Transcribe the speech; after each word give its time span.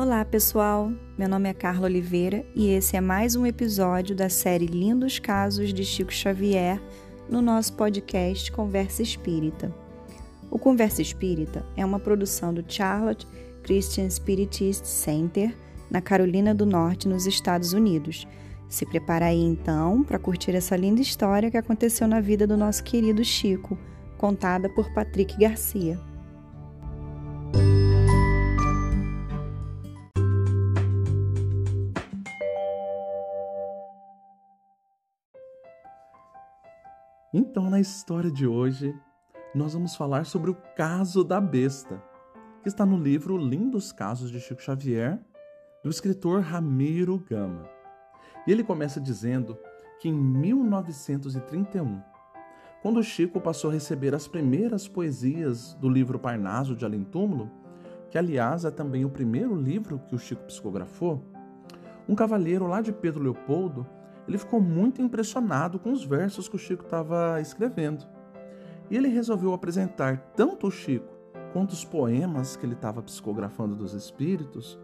Olá, 0.00 0.24
pessoal. 0.24 0.90
Meu 1.18 1.28
nome 1.28 1.46
é 1.46 1.52
Carla 1.52 1.84
Oliveira 1.84 2.42
e 2.54 2.70
esse 2.70 2.96
é 2.96 3.02
mais 3.02 3.36
um 3.36 3.44
episódio 3.44 4.16
da 4.16 4.30
série 4.30 4.64
Lindos 4.64 5.18
Casos 5.18 5.74
de 5.74 5.84
Chico 5.84 6.10
Xavier 6.10 6.80
no 7.28 7.42
nosso 7.42 7.74
podcast 7.74 8.50
Conversa 8.50 9.02
Espírita. 9.02 9.70
O 10.50 10.58
Conversa 10.58 11.02
Espírita 11.02 11.66
é 11.76 11.84
uma 11.84 12.00
produção 12.00 12.54
do 12.54 12.64
Charlotte 12.66 13.28
Christian 13.62 14.08
Spiritist 14.08 14.86
Center, 14.86 15.54
na 15.90 16.00
Carolina 16.00 16.54
do 16.54 16.64
Norte, 16.64 17.06
nos 17.06 17.26
Estados 17.26 17.74
Unidos. 17.74 18.26
Se 18.70 18.86
prepara 18.86 19.26
aí 19.26 19.42
então 19.42 20.02
para 20.02 20.18
curtir 20.18 20.52
essa 20.52 20.76
linda 20.76 21.02
história 21.02 21.50
que 21.50 21.58
aconteceu 21.58 22.08
na 22.08 22.22
vida 22.22 22.46
do 22.46 22.56
nosso 22.56 22.82
querido 22.82 23.22
Chico, 23.22 23.76
contada 24.16 24.66
por 24.70 24.90
Patrick 24.94 25.38
Garcia. 25.38 26.00
Então, 37.60 37.68
na 37.68 37.78
história 37.78 38.30
de 38.30 38.46
hoje, 38.46 38.98
nós 39.54 39.74
vamos 39.74 39.94
falar 39.94 40.24
sobre 40.24 40.50
o 40.50 40.56
caso 40.74 41.22
da 41.22 41.38
besta, 41.38 42.02
que 42.62 42.70
está 42.70 42.86
no 42.86 42.96
livro 42.96 43.36
Lindos 43.36 43.92
Casos 43.92 44.30
de 44.30 44.40
Chico 44.40 44.62
Xavier, 44.62 45.20
do 45.84 45.90
escritor 45.90 46.40
Ramiro 46.40 47.18
Gama. 47.18 47.68
E 48.46 48.50
ele 48.50 48.64
começa 48.64 48.98
dizendo 48.98 49.58
que 50.00 50.08
em 50.08 50.12
1931, 50.14 52.00
quando 52.80 53.02
Chico 53.02 53.38
passou 53.38 53.68
a 53.68 53.74
receber 53.74 54.14
as 54.14 54.26
primeiras 54.26 54.88
poesias 54.88 55.74
do 55.74 55.90
livro 55.90 56.18
Parnaso 56.18 56.74
de 56.74 56.86
Além 56.86 57.04
Túmulo, 57.04 57.50
que 58.10 58.16
aliás 58.16 58.64
é 58.64 58.70
também 58.70 59.04
o 59.04 59.10
primeiro 59.10 59.54
livro 59.54 60.00
que 60.08 60.14
o 60.14 60.18
Chico 60.18 60.44
psicografou, 60.44 61.22
um 62.08 62.14
cavalheiro 62.14 62.66
lá 62.66 62.80
de 62.80 62.90
Pedro 62.90 63.22
Leopoldo 63.22 63.86
ele 64.26 64.38
ficou 64.38 64.60
muito 64.60 65.02
impressionado 65.02 65.78
com 65.78 65.92
os 65.92 66.04
versos 66.04 66.48
que 66.48 66.56
o 66.56 66.58
Chico 66.58 66.84
estava 66.84 67.40
escrevendo. 67.40 68.06
E 68.90 68.96
ele 68.96 69.08
resolveu 69.08 69.52
apresentar 69.52 70.18
tanto 70.36 70.66
o 70.66 70.70
Chico 70.70 71.08
quanto 71.52 71.70
os 71.70 71.84
poemas 71.84 72.56
que 72.56 72.64
ele 72.64 72.74
estava 72.74 73.02
psicografando 73.02 73.74
dos 73.74 73.92
espíritos 73.92 74.78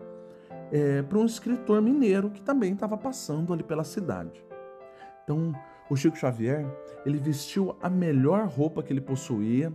é, 0.71 1.03
para 1.03 1.19
um 1.19 1.25
escritor 1.25 1.81
mineiro 1.81 2.31
que 2.31 2.43
também 2.43 2.73
estava 2.73 2.97
passando 2.97 3.53
ali 3.53 3.63
pela 3.63 3.85
cidade. 3.85 4.45
Então, 5.23 5.53
o 5.89 5.97
Chico 5.97 6.17
Xavier, 6.17 6.67
ele 7.05 7.19
vestiu 7.19 7.77
a 7.81 7.89
melhor 7.89 8.49
roupa 8.49 8.83
que 8.83 8.93
ele 8.93 9.01
possuía, 9.01 9.73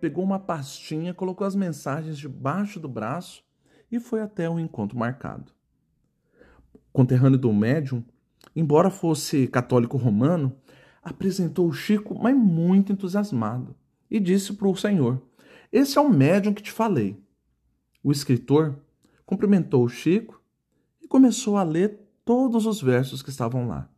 pegou 0.00 0.24
uma 0.24 0.38
pastinha, 0.38 1.14
colocou 1.14 1.46
as 1.46 1.54
mensagens 1.54 2.18
debaixo 2.18 2.80
do 2.80 2.88
braço 2.88 3.44
e 3.90 4.00
foi 4.00 4.20
até 4.20 4.48
o 4.48 4.58
encontro 4.58 4.98
marcado. 4.98 5.52
Conterrâneo 6.92 7.38
do 7.38 7.52
médium, 7.52 8.04
embora 8.54 8.90
fosse 8.90 9.46
católico 9.46 9.96
romano, 9.96 10.54
apresentou 11.02 11.66
o 11.66 11.72
Chico, 11.72 12.18
mas 12.20 12.36
muito 12.36 12.92
entusiasmado, 12.92 13.74
e 14.10 14.20
disse 14.20 14.52
para 14.52 14.68
o 14.68 14.76
Senhor: 14.76 15.22
Esse 15.72 15.98
é 15.98 16.00
o 16.00 16.10
médium 16.10 16.54
que 16.54 16.62
te 16.62 16.70
falei. 16.70 17.20
O 18.02 18.12
escritor 18.12 18.78
cumprimentou 19.24 19.84
o 19.84 19.88
Chico 19.88 20.40
e 21.00 21.08
começou 21.08 21.56
a 21.56 21.62
ler 21.62 22.00
todos 22.24 22.66
os 22.66 22.80
versos 22.80 23.22
que 23.22 23.30
estavam 23.30 23.66
lá. 23.66 23.88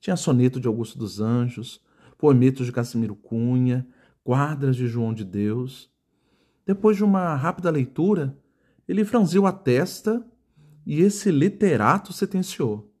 Tinha 0.00 0.16
soneto 0.16 0.60
de 0.60 0.68
Augusto 0.68 0.98
dos 0.98 1.20
Anjos, 1.20 1.80
poemetos 2.18 2.66
de 2.66 2.72
Casimiro 2.72 3.14
Cunha, 3.14 3.86
quadras 4.22 4.76
de 4.76 4.86
João 4.86 5.12
de 5.12 5.24
Deus. 5.24 5.90
Depois 6.66 6.96
de 6.96 7.04
uma 7.04 7.34
rápida 7.36 7.70
leitura, 7.70 8.36
ele 8.88 9.04
franziu 9.04 9.46
a 9.46 9.52
testa 9.52 10.24
e 10.86 11.00
esse 11.00 11.30
literato 11.30 12.12
sentenciou. 12.12 12.93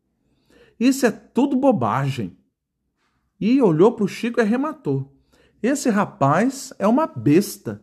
Isso 0.78 1.06
é 1.06 1.10
tudo 1.10 1.56
bobagem. 1.56 2.36
E 3.40 3.60
olhou 3.60 3.92
para 3.92 4.04
o 4.04 4.08
Chico 4.08 4.40
e 4.40 4.42
arrematou. 4.42 5.12
Esse 5.62 5.88
rapaz 5.88 6.72
é 6.78 6.86
uma 6.86 7.06
besta. 7.06 7.82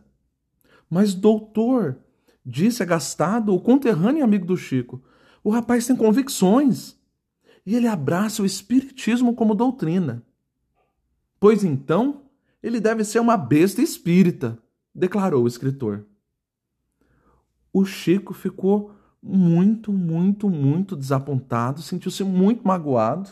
Mas, 0.88 1.14
doutor, 1.14 1.98
disse 2.44 2.82
agastado 2.82 3.54
o 3.54 3.60
conterrâneo 3.60 4.24
amigo 4.24 4.46
do 4.46 4.56
Chico, 4.56 5.02
o 5.42 5.50
rapaz 5.50 5.86
tem 5.86 5.96
convicções. 5.96 6.96
E 7.64 7.74
ele 7.74 7.86
abraça 7.86 8.42
o 8.42 8.46
Espiritismo 8.46 9.34
como 9.34 9.54
doutrina. 9.54 10.24
Pois 11.38 11.64
então, 11.64 12.22
ele 12.62 12.78
deve 12.78 13.04
ser 13.04 13.18
uma 13.18 13.36
besta 13.36 13.82
espírita, 13.82 14.56
declarou 14.94 15.42
o 15.42 15.48
escritor. 15.48 16.06
O 17.72 17.84
Chico 17.84 18.32
ficou 18.32 18.94
muito, 19.22 19.92
muito, 19.92 20.50
muito 20.50 20.96
desapontado, 20.96 21.80
sentiu-se 21.80 22.24
muito 22.24 22.66
magoado 22.66 23.30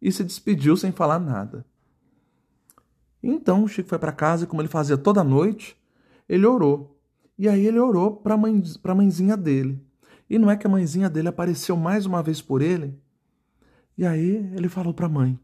e 0.00 0.12
se 0.12 0.22
despediu 0.22 0.76
sem 0.76 0.92
falar 0.92 1.18
nada. 1.18 1.64
Então 3.22 3.64
o 3.64 3.68
Chico 3.68 3.88
foi 3.88 3.98
para 3.98 4.12
casa 4.12 4.44
e, 4.44 4.46
como 4.46 4.60
ele 4.60 4.68
fazia 4.68 4.98
toda 4.98 5.24
noite, 5.24 5.76
ele 6.28 6.46
orou. 6.46 7.00
E 7.38 7.48
aí 7.48 7.66
ele 7.66 7.78
orou 7.78 8.16
para 8.16 8.36
mãe, 8.36 8.62
a 8.82 8.94
mãezinha 8.94 9.36
dele. 9.36 9.82
E 10.28 10.38
não 10.38 10.50
é 10.50 10.56
que 10.56 10.66
a 10.66 10.70
mãezinha 10.70 11.08
dele 11.08 11.28
apareceu 11.28 11.76
mais 11.76 12.06
uma 12.06 12.22
vez 12.22 12.40
por 12.40 12.62
ele? 12.62 12.98
E 13.96 14.06
aí 14.06 14.36
ele 14.54 14.68
falou 14.68 14.94
para 14.94 15.06
a 15.06 15.08
mãe: 15.10 15.38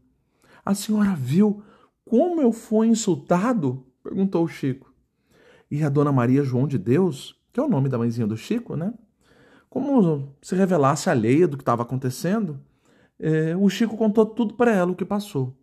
A 0.63 0.73
senhora 0.73 1.15
viu 1.15 1.63
como 2.05 2.41
eu 2.41 2.51
fui 2.51 2.87
insultado? 2.87 3.85
perguntou 4.03 4.45
o 4.45 4.47
Chico. 4.47 4.93
E 5.69 5.83
a 5.83 5.89
dona 5.89 6.11
Maria 6.11 6.43
João 6.43 6.65
de 6.65 6.77
Deus, 6.77 7.35
que 7.51 7.59
é 7.59 7.63
o 7.63 7.67
nome 7.67 7.89
da 7.89 7.97
mãezinha 7.97 8.25
do 8.25 8.37
Chico, 8.37 8.75
né? 8.75 8.93
Como 9.69 10.33
se 10.41 10.55
revelasse 10.55 11.09
alheia 11.09 11.47
do 11.47 11.57
que 11.57 11.61
estava 11.61 11.83
acontecendo, 11.83 12.59
é, 13.19 13.55
o 13.55 13.69
Chico 13.69 13.97
contou 13.97 14.25
tudo 14.25 14.53
para 14.53 14.73
ela 14.73 14.91
o 14.91 14.95
que 14.95 15.05
passou. 15.05 15.57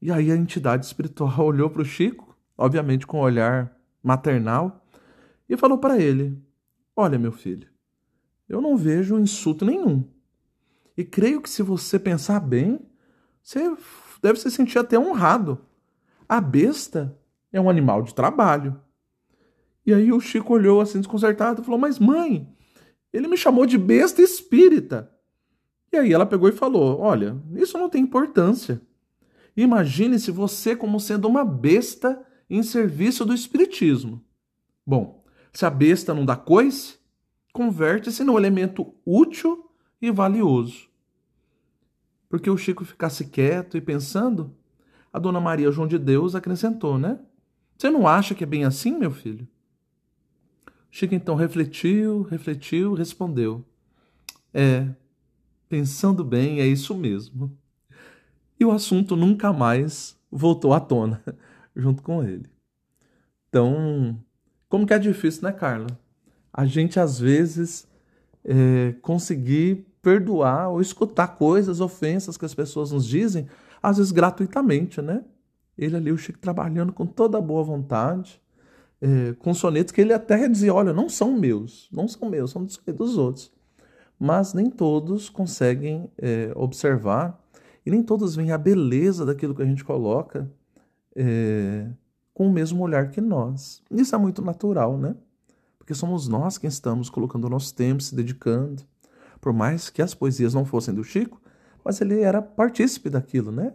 E 0.00 0.12
aí 0.12 0.30
a 0.30 0.36
entidade 0.36 0.86
espiritual 0.86 1.38
olhou 1.44 1.68
para 1.70 1.82
o 1.82 1.84
Chico, 1.84 2.36
obviamente 2.56 3.06
com 3.06 3.18
um 3.18 3.22
olhar 3.22 3.76
maternal, 4.02 4.84
e 5.48 5.56
falou 5.56 5.78
para 5.78 5.98
ele: 5.98 6.40
Olha, 6.94 7.18
meu 7.18 7.32
filho, 7.32 7.68
eu 8.48 8.60
não 8.60 8.76
vejo 8.76 9.18
insulto 9.18 9.64
nenhum. 9.64 10.04
E 10.96 11.04
creio 11.04 11.40
que 11.40 11.50
se 11.50 11.62
você 11.62 11.98
pensar 11.98 12.40
bem, 12.40 12.80
você 13.42 13.76
deve 14.22 14.38
se 14.40 14.50
sentir 14.50 14.78
até 14.78 14.98
honrado. 14.98 15.58
A 16.28 16.40
besta 16.40 17.16
é 17.52 17.60
um 17.60 17.70
animal 17.70 18.02
de 18.02 18.14
trabalho. 18.14 18.80
E 19.86 19.94
aí 19.94 20.12
o 20.12 20.20
Chico 20.20 20.52
olhou 20.52 20.80
assim 20.80 20.98
desconcertado 20.98 21.62
e 21.62 21.64
falou: 21.64 21.78
Mas 21.78 21.98
mãe, 21.98 22.52
ele 23.12 23.28
me 23.28 23.36
chamou 23.36 23.66
de 23.66 23.78
besta 23.78 24.22
espírita. 24.22 25.10
E 25.92 25.96
aí 25.96 26.12
ela 26.12 26.26
pegou 26.26 26.48
e 26.48 26.52
falou: 26.52 27.00
Olha, 27.00 27.36
isso 27.54 27.78
não 27.78 27.88
tem 27.88 28.02
importância. 28.02 28.80
Imagine-se 29.56 30.30
você 30.30 30.76
como 30.76 31.00
sendo 31.00 31.26
uma 31.26 31.44
besta 31.44 32.24
em 32.48 32.62
serviço 32.62 33.24
do 33.24 33.34
espiritismo. 33.34 34.24
Bom, 34.86 35.24
se 35.52 35.66
a 35.66 35.70
besta 35.70 36.14
não 36.14 36.24
dá 36.24 36.36
coice, 36.36 36.98
converte-se 37.52 38.22
num 38.22 38.38
elemento 38.38 38.94
útil 39.04 39.70
e 40.00 40.10
valioso. 40.10 40.88
Porque 42.28 42.48
o 42.48 42.56
Chico 42.56 42.84
ficasse 42.84 43.26
quieto 43.26 43.76
e 43.76 43.80
pensando, 43.80 44.54
a 45.12 45.18
dona 45.18 45.40
Maria 45.40 45.70
João 45.70 45.88
de 45.88 45.98
Deus 45.98 46.34
acrescentou, 46.34 46.98
né? 46.98 47.18
Você 47.76 47.90
não 47.90 48.06
acha 48.06 48.34
que 48.34 48.44
é 48.44 48.46
bem 48.46 48.64
assim, 48.64 48.96
meu 48.98 49.10
filho? 49.10 49.48
Chico 50.90 51.14
então 51.14 51.34
refletiu, 51.34 52.22
refletiu, 52.22 52.94
respondeu: 52.94 53.64
É, 54.52 54.88
pensando 55.68 56.24
bem, 56.24 56.60
é 56.60 56.66
isso 56.66 56.94
mesmo. 56.94 57.56
E 58.58 58.64
o 58.64 58.72
assunto 58.72 59.14
nunca 59.14 59.52
mais 59.52 60.16
voltou 60.30 60.72
à 60.72 60.80
tona 60.80 61.22
junto 61.76 62.02
com 62.02 62.22
ele. 62.24 62.46
Então, 63.48 64.18
como 64.68 64.86
que 64.86 64.92
é 64.92 64.98
difícil, 64.98 65.44
né, 65.44 65.52
Carla? 65.52 65.86
A 66.52 66.66
gente 66.66 66.98
às 66.98 67.18
vezes 67.18 67.86
é, 68.44 68.94
conseguir 69.00 69.86
perdoar 70.02 70.70
ou 70.70 70.80
escutar 70.80 71.28
coisas, 71.28 71.80
ofensas 71.80 72.36
que 72.36 72.44
as 72.44 72.54
pessoas 72.54 72.92
nos 72.92 73.06
dizem, 73.06 73.46
às 73.82 73.98
vezes 73.98 74.12
gratuitamente, 74.12 75.00
né? 75.00 75.24
Ele 75.76 75.96
ali, 75.96 76.10
o 76.10 76.18
Chico, 76.18 76.38
trabalhando 76.38 76.92
com 76.92 77.06
toda 77.06 77.38
a 77.38 77.40
boa 77.40 77.62
vontade, 77.62 78.40
é, 79.00 79.32
com 79.34 79.54
sonetos 79.54 79.92
que 79.92 80.00
ele 80.00 80.12
até 80.12 80.48
dizia: 80.48 80.74
olha, 80.74 80.92
não 80.92 81.08
são 81.08 81.32
meus, 81.32 81.88
não 81.92 82.08
são 82.08 82.28
meus, 82.28 82.50
são 82.50 82.64
dos 82.64 83.18
outros. 83.18 83.52
Mas 84.18 84.52
nem 84.52 84.68
todos 84.68 85.28
conseguem 85.28 86.10
é, 86.18 86.50
observar 86.56 87.40
e 87.86 87.90
nem 87.90 88.02
todos 88.02 88.34
veem 88.34 88.50
a 88.50 88.58
beleza 88.58 89.24
daquilo 89.24 89.54
que 89.54 89.62
a 89.62 89.66
gente 89.66 89.84
coloca 89.84 90.50
é, 91.14 91.88
com 92.34 92.48
o 92.48 92.52
mesmo 92.52 92.82
olhar 92.82 93.10
que 93.10 93.20
nós. 93.20 93.82
Isso 93.90 94.14
é 94.14 94.18
muito 94.18 94.42
natural, 94.42 94.98
né? 94.98 95.14
Porque 95.78 95.94
somos 95.94 96.26
nós 96.26 96.58
quem 96.58 96.68
estamos 96.68 97.08
colocando 97.08 97.44
o 97.44 97.50
nosso 97.50 97.74
tempo, 97.74 98.02
se 98.02 98.14
dedicando. 98.14 98.82
Por 99.40 99.52
mais 99.52 99.88
que 99.88 100.02
as 100.02 100.14
poesias 100.14 100.52
não 100.52 100.64
fossem 100.64 100.92
do 100.92 101.04
Chico, 101.04 101.40
mas 101.84 102.00
ele 102.00 102.20
era 102.20 102.42
partícipe 102.42 103.08
daquilo, 103.08 103.52
né? 103.52 103.72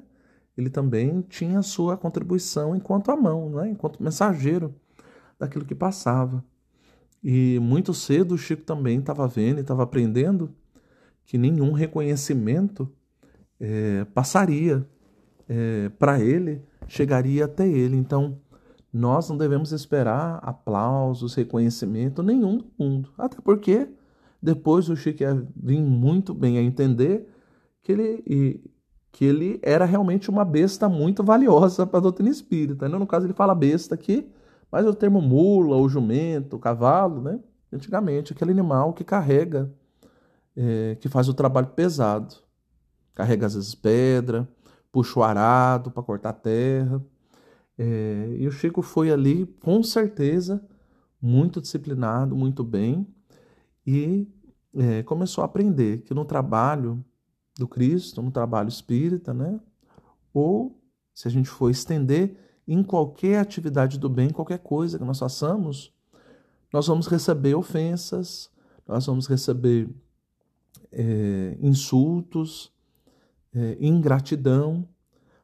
Ele 0.57 0.69
também 0.69 1.21
tinha 1.21 1.61
sua 1.61 1.97
contribuição 1.97 2.75
enquanto 2.75 3.09
a 3.09 3.15
mão, 3.15 3.49
né? 3.49 3.69
enquanto 3.69 4.03
mensageiro 4.03 4.75
daquilo 5.43 5.65
que 5.65 5.75
passava. 5.75 6.43
E 7.23 7.57
muito 7.59 7.93
cedo 7.93 8.35
o 8.35 8.37
Chico 8.37 8.63
também 8.63 8.99
estava 8.99 9.27
vendo 9.27 9.59
e 9.59 9.61
estava 9.61 9.83
aprendendo 9.83 10.53
que 11.25 11.37
nenhum 11.37 11.71
reconhecimento 11.71 12.89
é, 13.59 14.05
passaria 14.13 14.85
é, 15.47 15.89
para 15.97 16.19
ele, 16.19 16.61
chegaria 16.87 17.45
até 17.45 17.67
ele. 17.67 17.95
Então, 17.95 18.37
nós 18.91 19.29
não 19.29 19.37
devemos 19.37 19.71
esperar 19.71 20.39
aplausos, 20.43 21.33
reconhecimento 21.33 22.21
nenhum 22.21 22.57
do 22.57 22.71
mundo. 22.77 23.09
Até 23.17 23.37
porque 23.41 23.87
depois 24.41 24.89
o 24.89 24.95
Chico 24.95 25.23
ia 25.23 25.47
vir 25.55 25.81
muito 25.81 26.33
bem 26.33 26.57
a 26.57 26.61
entender 26.61 27.27
que 27.81 27.91
ele, 27.91 28.61
que 29.11 29.23
ele 29.23 29.59
era 29.63 29.85
realmente 29.85 30.29
uma 30.29 30.43
besta 30.43 30.89
muito 30.89 31.23
valiosa 31.23 31.87
para 31.87 31.99
a 31.99 32.01
doutrina 32.01 32.29
espírita. 32.29 32.89
Né? 32.89 32.97
No 32.97 33.07
caso, 33.07 33.25
ele 33.25 33.33
fala 33.33 33.55
besta 33.55 33.95
aqui, 33.95 34.29
mas 34.73 34.87
o 34.87 34.93
termo 34.95 35.21
mula, 35.21 35.77
o 35.77 35.87
jumento, 35.87 36.55
o 36.55 36.59
cavalo, 36.59 37.21
né? 37.21 37.39
antigamente, 37.71 38.33
aquele 38.33 38.49
animal 38.49 38.91
que 38.91 39.03
carrega, 39.03 39.71
é, 40.57 40.97
que 40.99 41.07
faz 41.07 41.29
o 41.29 41.33
trabalho 41.35 41.67
pesado. 41.67 42.37
Carrega 43.13 43.45
às 43.45 43.53
vezes 43.53 43.75
pedra, 43.75 44.49
puxa 44.91 45.19
o 45.19 45.23
arado 45.23 45.91
para 45.91 46.01
cortar 46.01 46.29
a 46.29 46.33
terra. 46.33 47.05
É, 47.77 48.35
e 48.39 48.47
o 48.47 48.51
Chico 48.51 48.81
foi 48.81 49.11
ali, 49.11 49.45
com 49.61 49.83
certeza, 49.83 50.59
muito 51.21 51.61
disciplinado, 51.61 52.35
muito 52.35 52.63
bem, 52.63 53.07
e 53.85 54.27
é, 54.75 55.03
começou 55.03 55.43
a 55.43 55.45
aprender 55.45 56.01
que 56.01 56.15
no 56.15 56.25
trabalho 56.25 57.05
do 57.59 57.67
Cristo, 57.67 58.23
no 58.23 58.31
trabalho 58.31 58.69
espírita, 58.69 59.35
né? 59.35 59.59
ou 60.33 60.81
se 61.13 61.27
a 61.27 61.31
gente 61.31 61.47
for 61.47 61.69
estender 61.69 62.52
em 62.67 62.81
qualquer 62.83 63.39
atividade 63.39 63.99
do 63.99 64.09
bem, 64.09 64.29
qualquer 64.29 64.59
coisa 64.59 64.97
que 64.97 65.05
nós 65.05 65.19
façamos, 65.19 65.93
nós 66.71 66.87
vamos 66.87 67.07
receber 67.07 67.55
ofensas, 67.55 68.49
nós 68.87 69.05
vamos 69.05 69.27
receber 69.27 69.89
é, 70.91 71.57
insultos, 71.61 72.71
é, 73.53 73.77
ingratidão, 73.79 74.87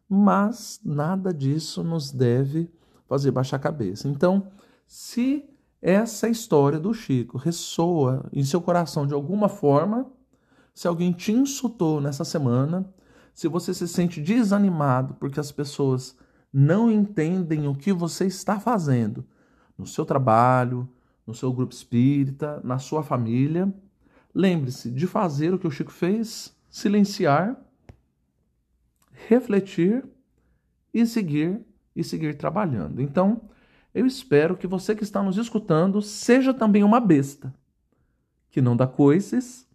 mas 0.07 0.79
nada 0.83 1.33
disso 1.33 1.83
nos 1.83 2.11
deve 2.11 2.71
fazer 3.07 3.31
baixar 3.31 3.57
a 3.57 3.59
cabeça. 3.59 4.07
Então, 4.07 4.47
se 4.87 5.45
essa 5.81 6.27
história 6.27 6.79
do 6.79 6.93
Chico 6.93 7.37
ressoa 7.37 8.27
em 8.33 8.43
seu 8.43 8.59
coração 8.59 9.05
de 9.05 9.13
alguma 9.13 9.47
forma, 9.47 10.11
se 10.73 10.87
alguém 10.87 11.11
te 11.11 11.31
insultou 11.31 12.01
nessa 12.01 12.23
semana, 12.23 12.91
se 13.33 13.47
você 13.47 13.73
se 13.73 13.87
sente 13.87 14.21
desanimado 14.21 15.13
porque 15.15 15.39
as 15.39 15.51
pessoas 15.51 16.15
não 16.51 16.91
entendem 16.91 17.67
o 17.67 17.75
que 17.75 17.93
você 17.93 18.25
está 18.25 18.59
fazendo 18.59 19.25
no 19.77 19.85
seu 19.85 20.05
trabalho, 20.05 20.89
no 21.25 21.33
seu 21.33 21.53
grupo 21.53 21.73
espírita, 21.73 22.59
na 22.63 22.79
sua 22.79 23.03
família, 23.03 23.73
lembre-se 24.33 24.91
de 24.91 25.07
fazer 25.07 25.53
o 25.53 25.59
que 25.59 25.67
o 25.67 25.71
Chico 25.71 25.91
fez, 25.91 26.55
silenciar 26.69 27.57
refletir 29.27 30.03
e 30.93 31.05
seguir 31.05 31.61
e 31.95 32.03
seguir 32.03 32.37
trabalhando. 32.37 33.01
Então, 33.01 33.49
eu 33.93 34.05
espero 34.05 34.55
que 34.55 34.67
você 34.67 34.95
que 34.95 35.03
está 35.03 35.21
nos 35.21 35.37
escutando 35.37 36.01
seja 36.01 36.53
também 36.53 36.83
uma 36.83 36.99
besta 36.99 37.53
que 38.49 38.61
não 38.61 38.75
dá 38.75 38.87
coices, 38.87 39.67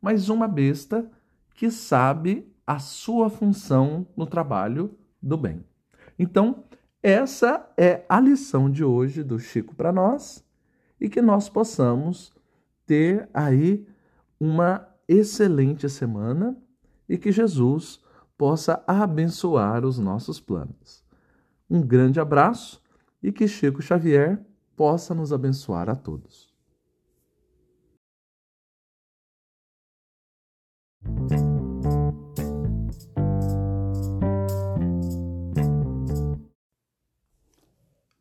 mas 0.00 0.28
uma 0.28 0.46
besta 0.46 1.10
que 1.54 1.70
sabe 1.70 2.50
a 2.66 2.78
sua 2.78 3.28
função 3.28 4.06
no 4.16 4.26
trabalho 4.26 4.96
do 5.20 5.36
bem. 5.36 5.64
Então, 6.18 6.64
essa 7.02 7.70
é 7.76 8.04
a 8.08 8.18
lição 8.20 8.70
de 8.70 8.82
hoje 8.82 9.22
do 9.22 9.38
Chico 9.38 9.74
para 9.74 9.92
nós 9.92 10.44
e 11.00 11.08
que 11.08 11.22
nós 11.22 11.48
possamos 11.48 12.32
ter 12.84 13.28
aí 13.32 13.86
uma 14.40 14.88
excelente 15.06 15.88
semana 15.88 16.56
e 17.08 17.16
que 17.16 17.30
Jesus 17.30 18.00
possa 18.36 18.82
abençoar 18.86 19.84
os 19.84 19.98
nossos 19.98 20.40
planos. 20.40 21.04
Um 21.70 21.82
grande 21.82 22.18
abraço 22.18 22.82
e 23.22 23.30
que 23.32 23.46
Chico 23.46 23.82
Xavier 23.82 24.44
possa 24.76 25.14
nos 25.14 25.32
abençoar 25.32 25.88
a 25.88 25.96
todos. 25.96 26.48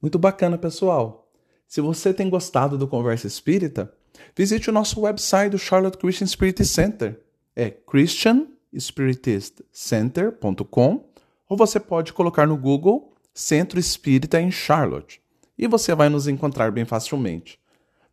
Muito 0.08 0.18
bacana, 0.18 0.58
pessoal. 0.58 1.30
Se 1.68 1.82
você 1.82 2.14
tem 2.14 2.30
gostado 2.30 2.78
do 2.78 2.88
Conversa 2.88 3.28
Espírita, 3.28 3.94
visite 4.34 4.70
o 4.70 4.74
nosso 4.74 5.02
website 5.02 5.52
do 5.52 5.60
Charlotte 5.60 5.98
Christian 5.98 6.28
Spirit 6.28 6.64
Center. 6.64 7.20
É 7.54 7.70
Christian 7.70 8.48
spiritistcenter.com 8.74 11.10
ou 11.50 11.58
você 11.58 11.78
pode 11.78 12.14
colocar 12.14 12.48
no 12.48 12.56
Google 12.56 13.14
Centro 13.34 13.78
Espírita 13.78 14.40
em 14.40 14.50
Charlotte 14.50 15.20
e 15.58 15.68
você 15.68 15.94
vai 15.94 16.08
nos 16.08 16.26
encontrar 16.26 16.72
bem 16.72 16.86
facilmente. 16.86 17.60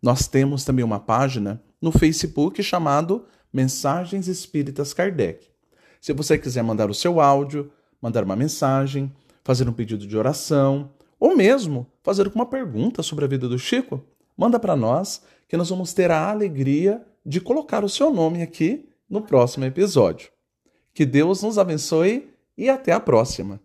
Nós 0.02 0.26
temos 0.26 0.64
também 0.64 0.84
uma 0.84 0.98
página 0.98 1.62
no 1.80 1.92
Facebook 1.92 2.60
chamado 2.60 3.24
Mensagens 3.52 4.26
Espíritas 4.26 4.92
Kardec. 4.92 5.46
Se 6.00 6.12
você 6.12 6.36
quiser 6.36 6.64
mandar 6.64 6.90
o 6.90 6.94
seu 6.94 7.20
áudio, 7.20 7.70
mandar 8.02 8.24
uma 8.24 8.34
mensagem, 8.34 9.12
fazer 9.44 9.68
um 9.68 9.72
pedido 9.72 10.08
de 10.08 10.16
oração 10.16 10.90
ou 11.24 11.34
mesmo 11.34 11.86
fazer 12.02 12.30
uma 12.34 12.44
pergunta 12.44 13.02
sobre 13.02 13.24
a 13.24 13.28
vida 13.28 13.48
do 13.48 13.58
Chico, 13.58 14.04
manda 14.36 14.60
para 14.60 14.76
nós 14.76 15.22
que 15.48 15.56
nós 15.56 15.70
vamos 15.70 15.94
ter 15.94 16.10
a 16.10 16.28
alegria 16.28 17.02
de 17.24 17.40
colocar 17.40 17.82
o 17.82 17.88
seu 17.88 18.12
nome 18.12 18.42
aqui 18.42 18.90
no 19.08 19.22
próximo 19.22 19.64
episódio. 19.64 20.28
Que 20.92 21.06
Deus 21.06 21.42
nos 21.42 21.56
abençoe 21.56 22.28
e 22.58 22.68
até 22.68 22.92
a 22.92 23.00
próxima. 23.00 23.58